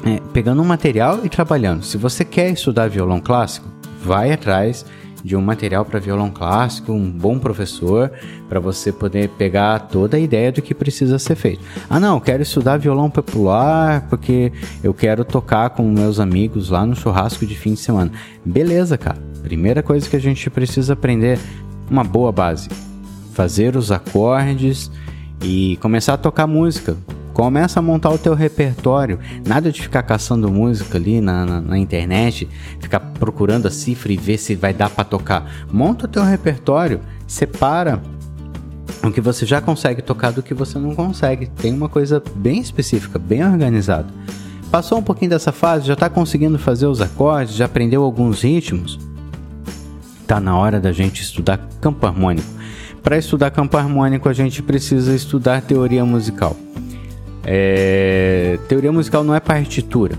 é, 0.04 0.20
pegando 0.32 0.62
um 0.62 0.64
material 0.64 1.20
e 1.24 1.28
trabalhando. 1.28 1.84
Se 1.84 1.96
você 1.96 2.24
quer 2.24 2.50
estudar 2.50 2.88
violão 2.88 3.20
clássico, 3.20 3.68
vai 4.02 4.32
atrás 4.32 4.84
de 5.24 5.36
um 5.36 5.40
material 5.40 5.84
para 5.84 6.00
violão 6.00 6.30
clássico, 6.30 6.92
um 6.92 7.10
bom 7.10 7.38
professor, 7.38 8.10
para 8.48 8.58
você 8.58 8.90
poder 8.90 9.28
pegar 9.30 9.78
toda 9.78 10.16
a 10.16 10.20
ideia 10.20 10.50
do 10.50 10.60
que 10.60 10.74
precisa 10.74 11.18
ser 11.18 11.36
feito. 11.36 11.62
Ah, 11.88 12.00
não, 12.00 12.18
quero 12.18 12.42
estudar 12.42 12.76
violão 12.78 13.08
popular 13.08 14.06
porque 14.10 14.52
eu 14.82 14.92
quero 14.92 15.24
tocar 15.24 15.70
com 15.70 15.84
meus 15.84 16.18
amigos 16.18 16.70
lá 16.70 16.84
no 16.84 16.96
churrasco 16.96 17.46
de 17.46 17.54
fim 17.54 17.74
de 17.74 17.80
semana. 17.80 18.10
Beleza, 18.44 18.98
cara. 18.98 19.18
Primeira 19.42 19.82
coisa 19.82 20.08
que 20.08 20.16
a 20.16 20.20
gente 20.20 20.48
precisa 20.50 20.92
aprender, 20.92 21.38
uma 21.88 22.02
boa 22.02 22.32
base. 22.32 22.68
Fazer 23.32 23.76
os 23.76 23.90
acordes 23.90 24.90
e 25.42 25.76
começar 25.78 26.14
a 26.14 26.18
tocar 26.18 26.46
música. 26.46 26.96
Começa 27.32 27.80
a 27.80 27.82
montar 27.82 28.10
o 28.10 28.18
teu 28.18 28.34
repertório. 28.34 29.18
Nada 29.46 29.72
de 29.72 29.80
ficar 29.80 30.02
caçando 30.02 30.50
música 30.50 30.98
ali 30.98 31.20
na, 31.20 31.46
na, 31.46 31.60
na 31.60 31.78
internet, 31.78 32.48
ficar 32.78 33.00
procurando 33.00 33.66
a 33.66 33.70
cifra 33.70 34.12
e 34.12 34.16
ver 34.16 34.36
se 34.36 34.54
vai 34.54 34.74
dar 34.74 34.90
para 34.90 35.04
tocar. 35.04 35.50
Monta 35.72 36.04
o 36.04 36.08
teu 36.08 36.22
repertório, 36.22 37.00
separa 37.26 38.02
o 39.02 39.10
que 39.10 39.20
você 39.20 39.46
já 39.46 39.60
consegue 39.60 40.02
tocar 40.02 40.30
do 40.30 40.42
que 40.42 40.52
você 40.52 40.78
não 40.78 40.94
consegue. 40.94 41.46
Tem 41.46 41.72
uma 41.72 41.88
coisa 41.88 42.22
bem 42.36 42.60
específica, 42.60 43.18
bem 43.18 43.44
organizada. 43.44 44.08
Passou 44.70 44.98
um 44.98 45.02
pouquinho 45.02 45.30
dessa 45.30 45.52
fase, 45.52 45.86
já 45.86 45.94
está 45.94 46.08
conseguindo 46.08 46.58
fazer 46.58 46.86
os 46.86 47.00
acordes, 47.00 47.54
já 47.54 47.64
aprendeu 47.64 48.02
alguns 48.02 48.42
ritmos? 48.42 48.98
Tá 50.26 50.40
na 50.40 50.56
hora 50.56 50.80
da 50.80 50.92
gente 50.92 51.22
estudar 51.22 51.58
campo 51.80 52.06
harmônico. 52.06 52.48
Para 53.02 53.18
estudar 53.18 53.50
campo 53.50 53.76
harmônico, 53.76 54.28
a 54.28 54.32
gente 54.32 54.62
precisa 54.62 55.14
estudar 55.14 55.60
teoria 55.62 56.04
musical. 56.04 56.56
É, 57.44 58.58
teoria 58.68 58.92
musical 58.92 59.24
não 59.24 59.34
é 59.34 59.40
partitura. 59.40 60.16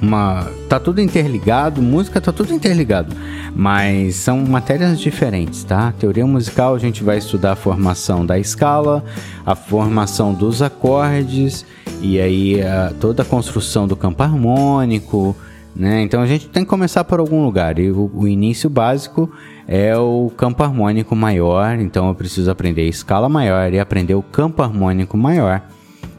Uma, 0.00 0.50
tá 0.68 0.78
tudo 0.78 1.00
interligado, 1.00 1.80
música 1.80 2.20
tá 2.20 2.30
tudo 2.30 2.52
interligado, 2.52 3.16
mas 3.56 4.16
são 4.16 4.38
matérias 4.38 5.00
diferentes, 5.00 5.64
tá? 5.64 5.94
Teoria 5.98 6.26
musical 6.26 6.74
a 6.74 6.78
gente 6.78 7.02
vai 7.02 7.16
estudar 7.16 7.52
a 7.52 7.56
formação 7.56 8.24
da 8.24 8.38
escala, 8.38 9.02
a 9.46 9.54
formação 9.54 10.34
dos 10.34 10.60
acordes 10.60 11.64
e 12.02 12.20
aí 12.20 12.60
a, 12.62 12.92
toda 13.00 13.22
a 13.22 13.24
construção 13.26 13.88
do 13.88 13.96
campo 13.96 14.22
harmônico, 14.22 15.34
né? 15.74 16.02
Então 16.02 16.20
a 16.20 16.26
gente 16.26 16.48
tem 16.48 16.62
que 16.62 16.70
começar 16.70 17.04
por 17.04 17.18
algum 17.18 17.44
lugar 17.44 17.78
e 17.78 17.90
o, 17.90 18.10
o 18.14 18.28
início 18.28 18.70
básico 18.70 19.30
é 19.66 19.96
o 19.96 20.30
campo 20.36 20.62
harmônico 20.62 21.16
maior, 21.16 21.78
então 21.78 22.08
eu 22.08 22.14
preciso 22.14 22.50
aprender 22.50 22.82
a 22.82 22.88
escala 22.88 23.28
maior 23.28 23.72
e 23.72 23.80
aprender 23.80 24.14
o 24.14 24.22
campo 24.22 24.62
harmônico 24.62 25.16
maior. 25.16 25.62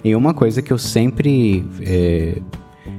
E 0.04 0.16
uma 0.16 0.34
coisa 0.34 0.62
que 0.62 0.72
eu 0.72 0.78
sempre 0.78 1.66
é, 1.82 2.40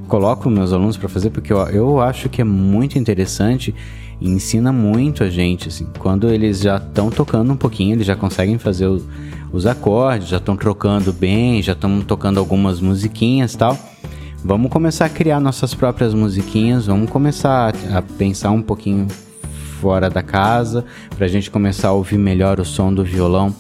coloco 0.09 0.49
meus 0.51 0.73
alunos 0.73 0.97
para 0.97 1.09
fazer, 1.09 1.31
porque 1.31 1.53
eu, 1.53 1.59
eu 1.69 2.01
acho 2.01 2.29
que 2.29 2.41
é 2.41 2.45
muito 2.45 2.99
interessante 2.99 3.75
e 4.21 4.29
ensina 4.29 4.73
muito 4.73 5.23
a 5.23 5.31
gente. 5.31 5.69
Assim, 5.69 5.87
quando 5.99 6.29
eles 6.29 6.61
já 6.61 6.79
estão 6.79 7.11
tocando 7.11 7.53
um 7.53 7.57
pouquinho, 7.57 7.95
eles 7.95 8.07
já 8.07 8.17
conseguem 8.17 8.59
fazer 8.59 8.87
o, 8.87 9.03
os 9.53 9.67
acordes, 9.67 10.29
já 10.29 10.39
estão 10.39 10.57
trocando 10.57 11.13
bem, 11.13 11.63
já 11.63 11.73
estão 11.73 12.01
tocando 12.01 12.39
algumas 12.39 12.81
musiquinhas 12.81 13.55
tal. 13.55 13.79
Vamos 14.45 14.71
começar 14.71 15.07
a 15.07 15.09
criar 15.09 15.41
nossas 15.41 15.75
próprias 15.75 16.15
musiquinhas, 16.15 16.87
vamos 16.87 17.11
começar 17.11 17.75
a, 17.93 18.03
pensar 18.03 18.51
um 18.51 18.63
pouquinho 18.63 19.09
fora 19.81 20.09
da 20.09 20.23
casa, 20.23 20.85
para 21.17 21.27
a 21.27 21.29
gente 21.29 21.51
começar 21.51 21.89
a 21.89 21.93
ouvir 21.93 22.19
melhor 22.19 22.61
o 22.61 22.65
som 22.65 22.93
do 22.93 23.05
violão. 23.05 23.55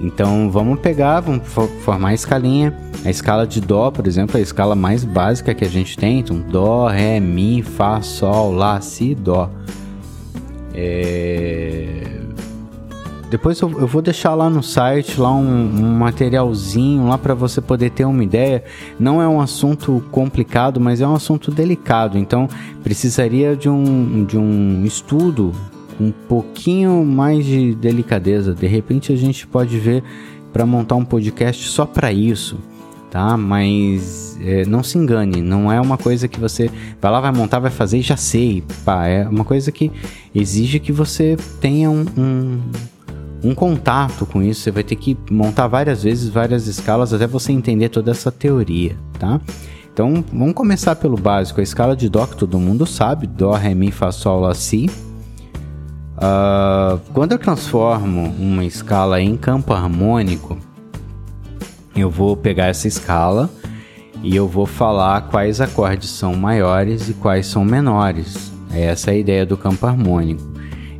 Então 0.00 0.50
vamos 0.50 0.80
pegar, 0.80 1.20
vamos 1.20 1.46
formar 1.84 2.08
a 2.08 2.14
escalinha. 2.14 2.76
A 3.04 3.10
escala 3.10 3.46
de 3.46 3.60
Dó, 3.60 3.90
por 3.90 4.06
exemplo, 4.06 4.36
é 4.36 4.40
a 4.40 4.42
escala 4.42 4.74
mais 4.74 5.04
básica 5.04 5.54
que 5.54 5.64
a 5.64 5.68
gente 5.68 5.96
tem. 5.96 6.20
Então, 6.20 6.38
Dó, 6.38 6.86
Ré, 6.86 7.18
Mi, 7.18 7.62
Fá, 7.62 8.00
Sol, 8.00 8.52
Lá, 8.52 8.80
Si, 8.80 9.14
Dó. 9.14 9.50
É... 10.74 12.11
Depois 13.32 13.58
eu, 13.62 13.80
eu, 13.80 13.86
vou 13.86 14.02
deixar 14.02 14.34
lá 14.34 14.50
no 14.50 14.62
site 14.62 15.18
lá 15.18 15.34
um, 15.34 15.40
um 15.40 15.94
materialzinho 15.94 17.08
lá 17.08 17.16
para 17.16 17.32
você 17.32 17.62
poder 17.62 17.88
ter 17.88 18.04
uma 18.04 18.22
ideia. 18.22 18.62
Não 19.00 19.22
é 19.22 19.26
um 19.26 19.40
assunto 19.40 20.04
complicado, 20.10 20.78
mas 20.78 21.00
é 21.00 21.08
um 21.08 21.14
assunto 21.14 21.50
delicado. 21.50 22.18
Então 22.18 22.46
precisaria 22.82 23.56
de 23.56 23.70
um, 23.70 24.26
de 24.26 24.36
um 24.36 24.84
estudo 24.84 25.50
com 25.96 26.08
um 26.08 26.12
pouquinho 26.12 27.06
mais 27.06 27.46
de 27.46 27.74
delicadeza. 27.74 28.52
De 28.52 28.66
repente 28.66 29.14
a 29.14 29.16
gente 29.16 29.46
pode 29.46 29.78
ver 29.78 30.04
para 30.52 30.66
montar 30.66 30.96
um 30.96 31.04
podcast 31.04 31.66
só 31.68 31.86
para 31.86 32.12
isso 32.12 32.58
tá? 33.12 33.36
Mas 33.36 34.38
é, 34.40 34.64
não 34.64 34.82
se 34.82 34.96
engane, 34.96 35.42
não 35.42 35.70
é 35.70 35.78
uma 35.78 35.98
coisa 35.98 36.26
que 36.26 36.40
você 36.40 36.70
vai 36.98 37.12
lá, 37.12 37.20
vai 37.20 37.30
montar, 37.30 37.58
vai 37.58 37.70
fazer 37.70 37.98
e 37.98 38.02
já 38.02 38.16
sei. 38.16 38.64
Pá, 38.86 39.06
é 39.06 39.28
uma 39.28 39.44
coisa 39.44 39.70
que 39.70 39.92
exige 40.34 40.80
que 40.80 40.90
você 40.90 41.36
tenha 41.60 41.90
um, 41.90 42.06
um, 42.16 42.60
um 43.42 43.54
contato 43.54 44.24
com 44.24 44.42
isso. 44.42 44.62
Você 44.62 44.70
vai 44.70 44.82
ter 44.82 44.96
que 44.96 45.16
montar 45.30 45.66
várias 45.66 46.02
vezes, 46.02 46.28
várias 46.28 46.66
escalas, 46.66 47.12
até 47.12 47.26
você 47.26 47.52
entender 47.52 47.88
toda 47.88 48.10
essa 48.10 48.30
teoria, 48.30 48.96
tá? 49.18 49.40
Então, 49.92 50.24
vamos 50.32 50.54
começar 50.54 50.96
pelo 50.96 51.16
básico. 51.16 51.60
A 51.60 51.62
escala 51.62 51.94
de 51.94 52.08
Dó 52.08 52.26
que 52.26 52.36
todo 52.36 52.58
mundo 52.58 52.86
sabe: 52.86 53.26
Dó, 53.26 53.52
Ré, 53.52 53.74
Mi, 53.74 53.90
Fá, 53.90 54.10
Sol, 54.10 54.40
Lá, 54.40 54.54
Si. 54.54 54.90
Uh, 56.16 56.98
quando 57.12 57.32
eu 57.32 57.38
transformo 57.38 58.32
uma 58.38 58.64
escala 58.64 59.20
em 59.20 59.36
campo 59.36 59.72
harmônico, 59.72 60.56
eu 61.96 62.08
vou 62.08 62.36
pegar 62.36 62.66
essa 62.66 62.86
escala 62.86 63.50
e 64.22 64.34
eu 64.36 64.46
vou 64.46 64.66
falar 64.66 65.22
quais 65.22 65.60
acordes 65.60 66.10
são 66.10 66.34
maiores 66.34 67.08
e 67.08 67.14
quais 67.14 67.46
são 67.46 67.64
menores. 67.64 68.52
Essa 68.72 69.10
é 69.10 69.14
a 69.14 69.18
ideia 69.18 69.44
do 69.44 69.56
campo 69.56 69.84
harmônico. 69.86 70.51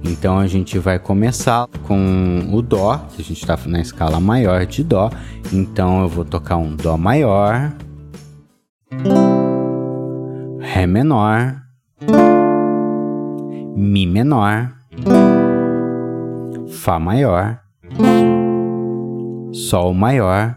Então 0.05 0.39
a 0.39 0.47
gente 0.47 0.79
vai 0.79 0.99
começar 0.99 1.69
com 1.87 2.49
o 2.53 2.61
Dó, 2.61 2.99
que 3.15 3.23
a 3.23 3.25
gente 3.25 3.41
está 3.41 3.57
na 3.67 3.81
escala 3.81 4.19
maior 4.19 4.67
de 4.67 4.83
Dó. 4.83 5.11
Então 5.53 6.03
eu 6.03 6.09
vou 6.09 6.25
tocar 6.25 6.57
um 6.57 6.75
Dó 6.75 6.97
maior, 6.97 7.73
Ré 10.61 10.87
menor, 10.87 11.57
Mi 13.77 14.07
menor, 14.07 14.73
Fá 16.69 16.99
maior, 16.99 17.61
Sol 19.53 19.95
maior, 19.95 20.57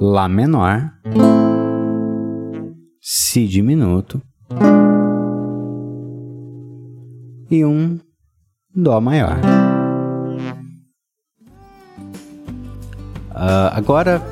Lá 0.00 0.28
menor, 0.28 0.90
Si 3.00 3.46
diminuto 3.46 4.20
e 7.50 7.64
um 7.64 7.98
Dó 8.74 9.00
maior. 9.00 9.38
Uh, 13.30 13.72
agora 13.72 14.22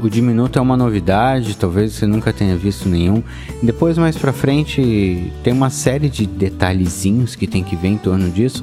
o 0.00 0.08
diminuto 0.08 0.58
é 0.58 0.62
uma 0.62 0.76
novidade, 0.76 1.56
talvez 1.56 1.94
você 1.94 2.06
nunca 2.06 2.32
tenha 2.32 2.56
visto 2.56 2.88
nenhum. 2.88 3.22
Depois, 3.62 3.98
mais 3.98 4.16
pra 4.16 4.32
frente, 4.32 5.32
tem 5.42 5.52
uma 5.52 5.70
série 5.70 6.08
de 6.08 6.26
detalhezinhos 6.26 7.34
que 7.34 7.48
tem 7.48 7.64
que 7.64 7.74
ver 7.74 7.88
em 7.88 7.98
torno 7.98 8.30
disso. 8.30 8.62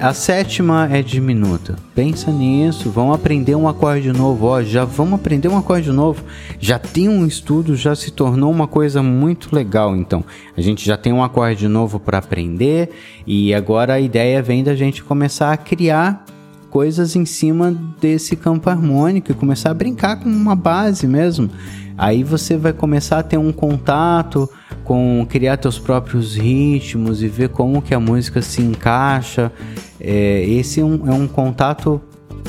A 0.00 0.12
sétima 0.12 0.88
é 0.90 1.02
diminuta. 1.02 1.76
Pensa 1.94 2.30
nisso, 2.30 2.90
vamos 2.90 3.14
aprender 3.14 3.54
um 3.54 3.66
acorde 3.66 4.12
novo. 4.12 4.46
Ó, 4.46 4.62
já 4.62 4.84
vamos 4.84 5.14
aprender 5.14 5.48
um 5.48 5.56
acorde 5.56 5.90
novo. 5.90 6.22
Já 6.60 6.78
tem 6.78 7.08
um 7.08 7.26
estudo, 7.26 7.74
já 7.74 7.94
se 7.94 8.10
tornou 8.10 8.50
uma 8.50 8.66
coisa 8.66 9.02
muito 9.02 9.54
legal. 9.54 9.96
Então, 9.96 10.22
a 10.56 10.60
gente 10.60 10.84
já 10.84 10.96
tem 10.96 11.12
um 11.12 11.22
acorde 11.22 11.66
novo 11.68 11.98
para 11.98 12.18
aprender 12.18 12.90
e 13.26 13.54
agora 13.54 13.94
a 13.94 14.00
ideia 14.00 14.42
vem 14.42 14.62
da 14.62 14.74
gente 14.74 15.02
começar 15.02 15.52
a 15.52 15.56
criar 15.56 16.24
coisas 16.68 17.16
em 17.16 17.24
cima 17.24 17.74
desse 18.00 18.36
campo 18.36 18.68
harmônico 18.68 19.32
e 19.32 19.34
começar 19.34 19.70
a 19.70 19.74
brincar 19.74 20.16
com 20.16 20.28
uma 20.28 20.54
base 20.54 21.06
mesmo. 21.06 21.50
Aí 21.96 22.22
você 22.22 22.56
vai 22.56 22.72
começar 22.72 23.20
a 23.20 23.22
ter 23.22 23.38
um 23.38 23.52
contato 23.52 24.48
com 24.88 25.26
criar 25.28 25.58
teus 25.58 25.78
próprios 25.78 26.34
ritmos 26.34 27.22
e 27.22 27.28
ver 27.28 27.50
como 27.50 27.82
que 27.82 27.94
a 27.94 28.00
música 28.00 28.40
se 28.40 28.62
encaixa. 28.62 29.52
É, 30.00 30.42
esse 30.44 30.80
é 30.80 30.84
um, 30.84 31.06
é 31.06 31.12
um 31.12 31.28
contato 31.28 32.00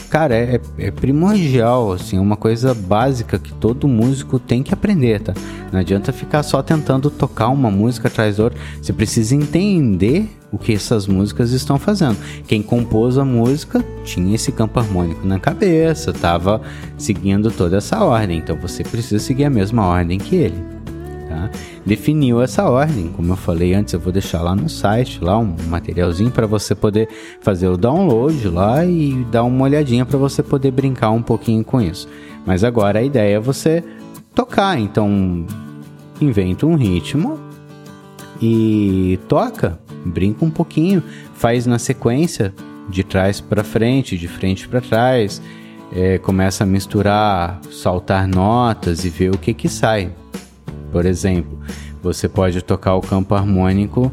cara, 0.09 0.33
é, 0.33 0.61
é, 0.77 0.89
primordial, 0.89 1.91
assim, 1.91 2.17
uma 2.17 2.37
coisa 2.37 2.73
básica 2.73 3.37
que 3.37 3.51
todo 3.53 3.89
músico 3.89 4.39
tem 4.39 4.63
que 4.63 4.73
aprender, 4.73 5.19
tá? 5.19 5.33
Não 5.69 5.81
adianta 5.81 6.13
ficar 6.13 6.41
só 6.41 6.63
tentando 6.63 7.09
tocar 7.09 7.49
uma 7.49 7.69
música 7.69 8.07
atrás 8.07 8.37
da 8.37 8.45
outra. 8.45 8.57
Você 8.81 8.93
precisa 8.93 9.35
entender 9.35 10.29
o 10.49 10.57
que 10.57 10.73
essas 10.73 11.07
músicas 11.07 11.51
estão 11.51 11.77
fazendo. 11.77 12.17
Quem 12.47 12.61
compôs 12.61 13.17
a 13.17 13.25
música 13.25 13.83
tinha 14.05 14.33
esse 14.33 14.53
campo 14.53 14.79
harmônico 14.79 15.27
na 15.27 15.39
cabeça, 15.39 16.11
estava 16.11 16.61
seguindo 16.97 17.51
toda 17.51 17.77
essa 17.77 18.01
ordem, 18.01 18.37
então 18.37 18.55
você 18.55 18.81
precisa 18.81 19.19
seguir 19.19 19.43
a 19.43 19.49
mesma 19.49 19.85
ordem 19.85 20.17
que 20.17 20.37
ele. 20.37 20.79
Tá? 21.29 21.47
Definiu 21.85 22.41
essa 22.41 22.67
ordem, 22.67 23.09
como 23.09 23.31
eu 23.31 23.37
falei 23.37 23.75
antes, 23.75 23.93
eu 23.93 23.99
vou 23.99 24.11
deixar 24.11 24.41
lá 24.41 24.55
no 24.55 24.67
site, 24.67 25.23
lá 25.23 25.37
um 25.37 25.55
materialzinho 25.67 26.31
para 26.31 26.47
você 26.47 26.73
poder 26.73 27.07
fazer 27.39 27.67
o 27.67 27.77
download 27.77 28.49
lá 28.49 28.83
e 28.83 29.13
dar 29.31 29.43
uma 29.43 29.65
olhadinha 29.65 30.07
para 30.07 30.17
você 30.17 30.41
poder 30.41 30.71
brincar 30.71 31.11
um 31.11 31.21
pouquinho 31.21 31.63
com 31.63 31.79
isso. 31.79 32.09
Mas 32.47 32.63
agora 32.63 32.97
a 32.97 33.03
ideia 33.03 33.35
é 33.35 33.39
você 33.39 33.83
tocar, 34.33 34.79
então 34.79 35.45
inventa 36.19 36.65
um 36.65 36.75
ritmo 36.75 37.39
e 38.41 39.19
toca, 39.27 39.77
brinca 40.03 40.43
um 40.43 40.49
pouquinho, 40.49 41.03
faz 41.35 41.67
na 41.67 41.77
sequência 41.77 42.51
de 42.89 43.03
trás 43.03 43.39
para 43.39 43.63
frente, 43.63 44.17
de 44.17 44.27
frente 44.27 44.67
para 44.67 44.81
trás, 44.81 45.39
é, 45.91 46.17
começa 46.17 46.63
a 46.63 46.67
misturar, 46.67 47.61
saltar 47.71 48.27
notas 48.27 49.05
e 49.05 49.09
ver 49.09 49.29
o 49.29 49.37
que 49.37 49.53
que 49.53 49.69
sai. 49.69 50.11
Por 50.91 51.05
exemplo, 51.05 51.59
você 52.01 52.27
pode 52.27 52.61
tocar 52.61 52.95
o 52.95 53.01
campo 53.01 53.35
harmônico 53.35 54.11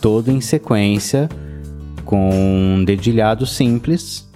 todo 0.00 0.30
em 0.30 0.40
sequência 0.40 1.28
com 2.04 2.30
um 2.30 2.84
dedilhado 2.84 3.46
simples. 3.46 4.28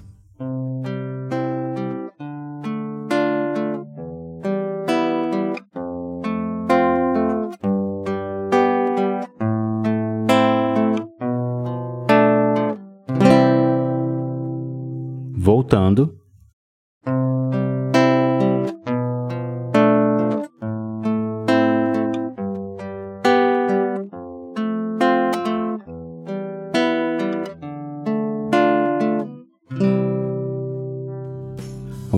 Voltando 15.35 16.26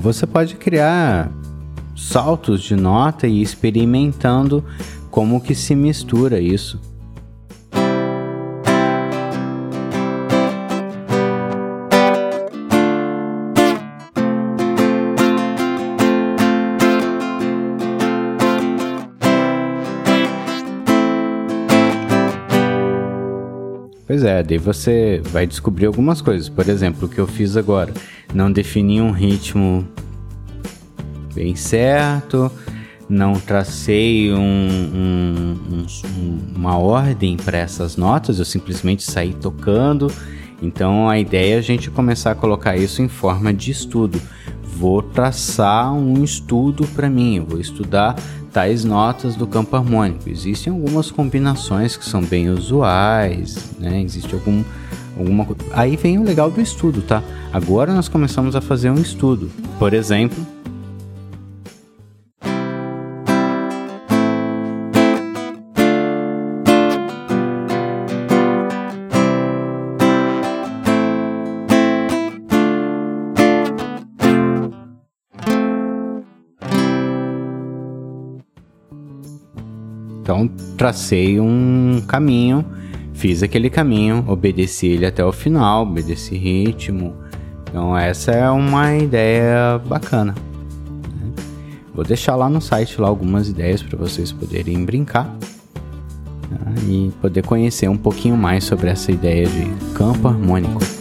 Você 0.09 0.27
pode 0.27 0.55
criar 0.55 1.31
saltos 1.95 2.63
de 2.63 2.75
nota 2.75 3.27
e 3.27 3.43
experimentando 3.43 4.65
como 5.11 5.39
que 5.39 5.55
se 5.55 5.75
mistura 5.75 6.41
isso. 6.41 6.81
Pois 24.07 24.25
é, 24.25 24.43
daí 24.43 24.57
você 24.57 25.21
vai 25.27 25.47
descobrir 25.47 25.85
algumas 25.85 26.23
coisas. 26.23 26.49
Por 26.49 26.67
exemplo, 26.67 27.07
o 27.07 27.11
que 27.11 27.19
eu 27.19 27.27
fiz 27.27 27.59
agora. 27.59 27.93
Não 28.35 28.53
defini 28.53 29.01
um 29.01 29.11
ritmo 29.11 29.87
bem 31.35 31.55
certo, 31.55 32.51
não 33.09 33.35
tracei 33.35 34.33
um, 34.33 34.39
um, 34.39 35.57
um, 35.73 36.39
uma 36.57 36.77
ordem 36.77 37.37
para 37.37 37.57
essas 37.57 37.97
notas, 37.97 38.39
eu 38.39 38.45
simplesmente 38.45 39.03
saí 39.03 39.33
tocando. 39.33 40.13
Então 40.61 41.09
a 41.09 41.19
ideia 41.19 41.55
é 41.55 41.59
a 41.59 41.63
gente 41.63 41.91
começar 41.91 42.33
a 42.33 42.35
colocar 42.35 42.77
isso 42.77 43.01
em 43.01 43.09
forma 43.09 43.55
de 43.55 43.71
estudo. 43.71 44.21
Vou 44.63 45.03
traçar 45.03 45.93
um 45.93 46.23
estudo 46.23 46.87
para 46.89 47.09
mim, 47.09 47.41
vou 47.41 47.61
estudar 47.61 48.17
tais 48.53 48.85
notas 48.85 49.37
do 49.37 49.47
campo 49.47 49.77
harmônico. 49.77 50.29
Existem 50.29 50.73
algumas 50.73 51.11
combinações 51.11 51.97
que 51.97 52.05
são 52.05 52.23
bem 52.23 52.49
usuais, 52.49 53.71
né? 53.79 54.03
Existe 54.03 54.35
algum 54.35 54.63
alguma 55.19 55.47
Aí 55.73 55.97
vem 55.97 56.19
o 56.19 56.23
legal 56.23 56.51
do 56.51 56.61
estudo, 56.61 57.03
tá? 57.03 57.23
Agora 57.53 57.93
nós 57.93 58.09
começamos 58.09 58.55
a 58.55 58.61
fazer 58.61 58.91
um 58.91 59.01
estudo. 59.01 59.51
Por 59.79 59.93
exemplo, 59.93 60.47
Então 80.29 80.47
tracei 80.77 81.41
um 81.41 82.03
caminho, 82.07 82.63
fiz 83.19 83.43
aquele 83.43 83.69
caminho, 83.69 84.25
obedeci 84.29 84.87
ele 84.87 85.05
até 85.05 85.25
o 85.25 85.33
final, 85.33 85.83
obedeci 85.83 86.37
ritmo. 86.37 87.13
Então 87.69 87.97
essa 87.99 88.31
é 88.31 88.49
uma 88.49 88.97
ideia 88.97 89.79
bacana. 89.87 90.35
Né? 91.17 91.33
Vou 91.93 92.05
deixar 92.05 92.37
lá 92.37 92.49
no 92.49 92.61
site 92.61 93.01
lá 93.01 93.09
algumas 93.09 93.49
ideias 93.49 93.83
para 93.83 93.99
vocês 93.99 94.31
poderem 94.31 94.85
brincar 94.85 95.37
tá? 96.49 96.73
e 96.87 97.11
poder 97.21 97.45
conhecer 97.45 97.89
um 97.89 97.97
pouquinho 97.97 98.37
mais 98.37 98.63
sobre 98.63 98.89
essa 98.89 99.11
ideia 99.11 99.47
de 99.49 99.67
campo 99.95 100.29
harmônico. 100.29 100.98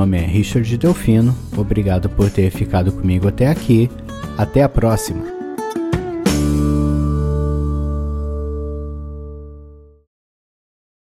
Nome 0.00 0.16
é 0.16 0.24
Richard 0.24 0.78
Delfino. 0.78 1.36
Obrigado 1.54 2.08
por 2.08 2.30
ter 2.30 2.50
ficado 2.50 2.90
comigo 2.90 3.28
até 3.28 3.48
aqui. 3.48 3.90
Até 4.38 4.62
a 4.62 4.68
próxima! 4.68 5.39